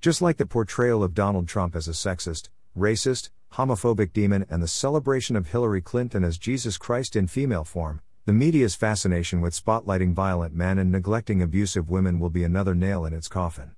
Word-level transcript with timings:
Just 0.00 0.22
like 0.22 0.36
the 0.36 0.46
portrayal 0.46 1.02
of 1.02 1.12
Donald 1.12 1.48
Trump 1.48 1.74
as 1.74 1.88
a 1.88 1.90
sexist, 1.90 2.50
racist, 2.78 3.30
homophobic 3.54 4.12
demon 4.12 4.46
and 4.48 4.62
the 4.62 4.68
celebration 4.68 5.34
of 5.34 5.48
Hillary 5.48 5.82
Clinton 5.82 6.22
as 6.22 6.38
Jesus 6.38 6.78
Christ 6.78 7.16
in 7.16 7.26
female 7.26 7.64
form, 7.64 8.00
the 8.24 8.32
media's 8.32 8.76
fascination 8.76 9.40
with 9.40 9.60
spotlighting 9.60 10.12
violent 10.12 10.54
men 10.54 10.78
and 10.78 10.92
neglecting 10.92 11.42
abusive 11.42 11.90
women 11.90 12.20
will 12.20 12.30
be 12.30 12.44
another 12.44 12.76
nail 12.76 13.04
in 13.04 13.12
its 13.12 13.26
coffin. 13.26 13.72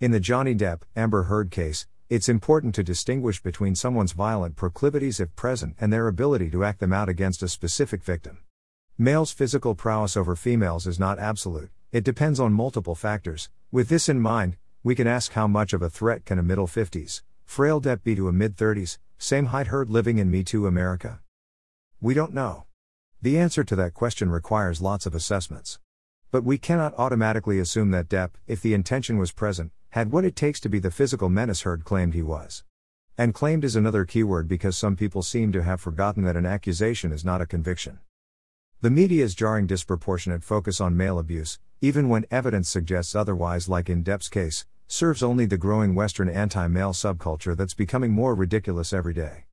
In 0.00 0.10
the 0.10 0.18
Johnny 0.18 0.56
Depp, 0.56 0.82
Amber 0.96 1.24
Heard 1.24 1.52
case, 1.52 1.86
it's 2.08 2.28
important 2.28 2.74
to 2.74 2.82
distinguish 2.82 3.40
between 3.40 3.76
someone's 3.76 4.10
violent 4.10 4.56
proclivities 4.56 5.20
if 5.20 5.36
present 5.36 5.76
and 5.80 5.92
their 5.92 6.08
ability 6.08 6.50
to 6.50 6.64
act 6.64 6.80
them 6.80 6.92
out 6.92 7.08
against 7.08 7.44
a 7.44 7.48
specific 7.48 8.02
victim. 8.02 8.38
Males' 8.98 9.30
physical 9.30 9.76
prowess 9.76 10.16
over 10.16 10.34
females 10.34 10.88
is 10.88 10.98
not 10.98 11.20
absolute, 11.20 11.70
it 11.92 12.02
depends 12.02 12.40
on 12.40 12.52
multiple 12.52 12.96
factors. 12.96 13.50
With 13.70 13.88
this 13.88 14.08
in 14.08 14.18
mind, 14.18 14.56
we 14.82 14.94
can 14.94 15.06
ask 15.06 15.32
how 15.32 15.46
much 15.46 15.74
of 15.74 15.82
a 15.82 15.90
threat 15.90 16.24
can 16.24 16.38
a 16.38 16.42
middle 16.42 16.66
50s, 16.66 17.20
frail 17.44 17.82
Depp 17.82 18.02
be 18.02 18.16
to 18.16 18.28
a 18.28 18.32
mid 18.32 18.56
30s, 18.56 18.96
same 19.18 19.46
height 19.46 19.66
Heard 19.66 19.90
living 19.90 20.16
in 20.16 20.30
Me 20.30 20.42
Too 20.42 20.66
America? 20.66 21.20
We 22.00 22.14
don't 22.14 22.32
know. 22.32 22.64
The 23.20 23.38
answer 23.38 23.62
to 23.62 23.76
that 23.76 23.92
question 23.92 24.30
requires 24.30 24.80
lots 24.80 25.04
of 25.04 25.14
assessments. 25.14 25.78
But 26.30 26.44
we 26.44 26.56
cannot 26.56 26.94
automatically 26.96 27.58
assume 27.58 27.90
that 27.90 28.08
Depp, 28.08 28.30
if 28.46 28.62
the 28.62 28.72
intention 28.72 29.18
was 29.18 29.32
present, 29.32 29.70
had 29.90 30.12
what 30.12 30.24
it 30.24 30.34
takes 30.34 30.60
to 30.60 30.70
be 30.70 30.78
the 30.78 30.90
physical 30.90 31.28
menace 31.28 31.62
Heard 31.62 31.84
claimed 31.84 32.14
he 32.14 32.22
was. 32.22 32.64
And 33.18 33.34
claimed 33.34 33.64
is 33.64 33.76
another 33.76 34.06
keyword 34.06 34.48
because 34.48 34.78
some 34.78 34.96
people 34.96 35.22
seem 35.22 35.52
to 35.52 35.62
have 35.62 35.82
forgotten 35.82 36.22
that 36.22 36.36
an 36.36 36.46
accusation 36.46 37.12
is 37.12 37.22
not 37.22 37.42
a 37.42 37.46
conviction. 37.46 37.98
The 38.82 38.88
media's 38.88 39.34
jarring 39.34 39.66
disproportionate 39.66 40.42
focus 40.42 40.80
on 40.80 40.96
male 40.96 41.18
abuse, 41.18 41.58
even 41.82 42.08
when 42.08 42.24
evidence 42.30 42.70
suggests 42.70 43.14
otherwise, 43.14 43.68
like 43.68 43.90
in 43.90 44.02
Depp's 44.02 44.30
case, 44.30 44.64
serves 44.86 45.22
only 45.22 45.44
the 45.44 45.58
growing 45.58 45.94
Western 45.94 46.30
anti 46.30 46.66
male 46.66 46.94
subculture 46.94 47.54
that's 47.54 47.74
becoming 47.74 48.10
more 48.10 48.34
ridiculous 48.34 48.94
every 48.94 49.12
day. 49.12 49.44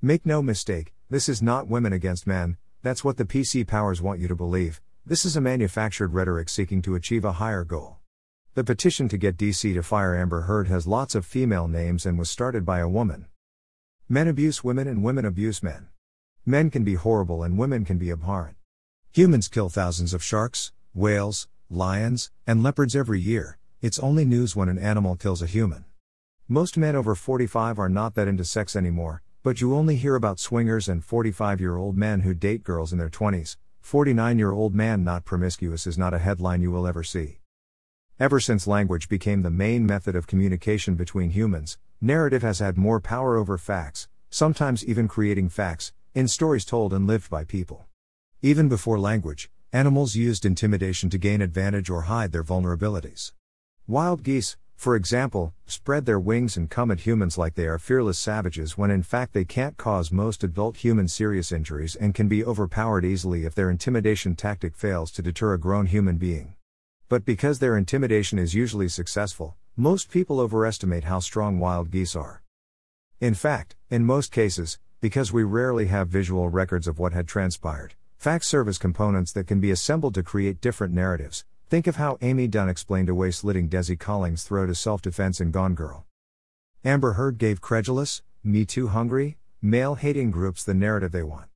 Make 0.00 0.26
no 0.26 0.42
mistake, 0.42 0.92
this 1.08 1.28
is 1.28 1.40
not 1.40 1.68
women 1.68 1.92
against 1.92 2.26
men, 2.26 2.56
that's 2.82 3.04
what 3.04 3.18
the 3.18 3.24
PC 3.24 3.64
powers 3.68 4.02
want 4.02 4.18
you 4.18 4.26
to 4.26 4.34
believe, 4.34 4.80
this 5.06 5.24
is 5.24 5.36
a 5.36 5.40
manufactured 5.40 6.12
rhetoric 6.12 6.48
seeking 6.48 6.82
to 6.82 6.96
achieve 6.96 7.24
a 7.24 7.34
higher 7.34 7.62
goal. 7.62 7.98
The 8.54 8.64
petition 8.64 9.08
to 9.10 9.16
get 9.16 9.36
DC 9.36 9.74
to 9.74 9.84
fire 9.84 10.16
Amber 10.16 10.40
Heard 10.40 10.66
has 10.66 10.88
lots 10.88 11.14
of 11.14 11.24
female 11.24 11.68
names 11.68 12.04
and 12.04 12.18
was 12.18 12.30
started 12.30 12.66
by 12.66 12.80
a 12.80 12.88
woman. 12.88 13.26
Men 14.08 14.26
abuse 14.26 14.64
women 14.64 14.88
and 14.88 15.04
women 15.04 15.24
abuse 15.24 15.62
men. 15.62 15.86
Men 16.44 16.68
can 16.68 16.82
be 16.82 16.94
horrible 16.94 17.44
and 17.44 17.56
women 17.56 17.84
can 17.84 17.96
be 17.96 18.10
abhorrent. 18.10 18.56
Humans 19.14 19.48
kill 19.48 19.68
thousands 19.68 20.14
of 20.14 20.22
sharks, 20.22 20.72
whales, 20.94 21.46
lions, 21.68 22.30
and 22.46 22.62
leopards 22.62 22.96
every 22.96 23.20
year, 23.20 23.58
it's 23.82 23.98
only 23.98 24.24
news 24.24 24.56
when 24.56 24.70
an 24.70 24.78
animal 24.78 25.16
kills 25.16 25.42
a 25.42 25.46
human. 25.46 25.84
Most 26.48 26.78
men 26.78 26.96
over 26.96 27.14
45 27.14 27.78
are 27.78 27.90
not 27.90 28.14
that 28.14 28.26
into 28.26 28.42
sex 28.42 28.74
anymore, 28.74 29.20
but 29.42 29.60
you 29.60 29.74
only 29.74 29.96
hear 29.96 30.14
about 30.14 30.40
swingers 30.40 30.88
and 30.88 31.04
45 31.04 31.60
year 31.60 31.76
old 31.76 31.94
men 31.94 32.20
who 32.20 32.32
date 32.32 32.64
girls 32.64 32.90
in 32.90 32.98
their 32.98 33.10
20s. 33.10 33.58
49 33.82 34.38
year 34.38 34.50
old 34.50 34.74
man 34.74 35.04
not 35.04 35.26
promiscuous 35.26 35.86
is 35.86 35.98
not 35.98 36.14
a 36.14 36.18
headline 36.18 36.62
you 36.62 36.70
will 36.70 36.86
ever 36.86 37.02
see. 37.02 37.40
Ever 38.18 38.40
since 38.40 38.66
language 38.66 39.10
became 39.10 39.42
the 39.42 39.50
main 39.50 39.84
method 39.84 40.16
of 40.16 40.26
communication 40.26 40.94
between 40.94 41.32
humans, 41.32 41.76
narrative 42.00 42.40
has 42.40 42.60
had 42.60 42.78
more 42.78 42.98
power 42.98 43.36
over 43.36 43.58
facts, 43.58 44.08
sometimes 44.30 44.82
even 44.82 45.06
creating 45.06 45.50
facts, 45.50 45.92
in 46.14 46.28
stories 46.28 46.64
told 46.64 46.94
and 46.94 47.06
lived 47.06 47.28
by 47.28 47.44
people. 47.44 47.88
Even 48.44 48.68
before 48.68 48.98
language, 48.98 49.52
animals 49.72 50.16
used 50.16 50.44
intimidation 50.44 51.08
to 51.10 51.16
gain 51.16 51.40
advantage 51.40 51.88
or 51.88 52.02
hide 52.02 52.32
their 52.32 52.42
vulnerabilities. 52.42 53.30
Wild 53.86 54.24
geese, 54.24 54.56
for 54.74 54.96
example, 54.96 55.54
spread 55.64 56.06
their 56.06 56.18
wings 56.18 56.56
and 56.56 56.68
come 56.68 56.90
at 56.90 57.06
humans 57.06 57.38
like 57.38 57.54
they 57.54 57.68
are 57.68 57.78
fearless 57.78 58.18
savages 58.18 58.76
when 58.76 58.90
in 58.90 59.04
fact 59.04 59.32
they 59.32 59.44
can't 59.44 59.76
cause 59.76 60.10
most 60.10 60.42
adult 60.42 60.78
humans 60.78 61.14
serious 61.14 61.52
injuries 61.52 61.94
and 61.94 62.16
can 62.16 62.26
be 62.26 62.44
overpowered 62.44 63.04
easily 63.04 63.44
if 63.44 63.54
their 63.54 63.70
intimidation 63.70 64.34
tactic 64.34 64.74
fails 64.74 65.12
to 65.12 65.22
deter 65.22 65.52
a 65.52 65.58
grown 65.58 65.86
human 65.86 66.16
being. 66.16 66.56
But 67.08 67.24
because 67.24 67.60
their 67.60 67.76
intimidation 67.76 68.40
is 68.40 68.56
usually 68.56 68.88
successful, 68.88 69.54
most 69.76 70.10
people 70.10 70.40
overestimate 70.40 71.04
how 71.04 71.20
strong 71.20 71.60
wild 71.60 71.92
geese 71.92 72.16
are. 72.16 72.42
In 73.20 73.34
fact, 73.34 73.76
in 73.88 74.04
most 74.04 74.32
cases, 74.32 74.80
because 75.00 75.32
we 75.32 75.44
rarely 75.44 75.86
have 75.86 76.08
visual 76.08 76.48
records 76.48 76.88
of 76.88 76.98
what 76.98 77.12
had 77.12 77.28
transpired, 77.28 77.94
facts 78.22 78.46
serve 78.46 78.68
as 78.68 78.78
components 78.78 79.32
that 79.32 79.48
can 79.48 79.58
be 79.58 79.72
assembled 79.72 80.14
to 80.14 80.22
create 80.22 80.60
different 80.60 80.94
narratives. 80.94 81.44
Think 81.68 81.88
of 81.88 81.96
how 81.96 82.18
Amy 82.22 82.46
Dunne 82.46 82.68
explained 82.68 83.08
away 83.08 83.32
slitting 83.32 83.68
Desi 83.68 83.98
Collings' 83.98 84.44
throat 84.44 84.70
as 84.70 84.78
self 84.78 85.02
defense 85.02 85.40
in 85.40 85.50
Gone 85.50 85.74
Girl. 85.74 86.06
Amber 86.84 87.14
Heard 87.14 87.36
gave 87.36 87.60
credulous, 87.60 88.22
Me 88.44 88.64
Too 88.64 88.86
hungry, 88.86 89.38
male 89.60 89.96
hating 89.96 90.30
groups 90.30 90.62
the 90.62 90.72
narrative 90.72 91.10
they 91.10 91.24
want. 91.24 91.48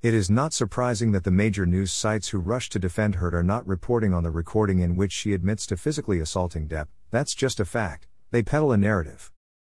It 0.00 0.14
is 0.14 0.30
not 0.30 0.52
surprising 0.52 1.10
that 1.10 1.24
the 1.24 1.32
major 1.32 1.66
news 1.66 1.92
sites 1.92 2.28
who 2.28 2.38
rush 2.38 2.68
to 2.68 2.78
defend 2.78 3.16
her 3.16 3.36
are 3.36 3.42
not 3.42 3.66
reporting 3.66 4.14
on 4.14 4.22
the 4.22 4.30
recording 4.30 4.78
in 4.78 4.94
which 4.94 5.10
she 5.10 5.34
admits 5.34 5.66
to 5.66 5.76
physically 5.76 6.20
assaulting 6.20 6.68
Depp, 6.68 6.86
that's 7.10 7.34
just 7.34 7.58
a 7.58 7.64
fact, 7.64 8.06
they 8.30 8.44
peddle 8.44 8.70
a 8.70 8.76
narrative. 8.76 9.32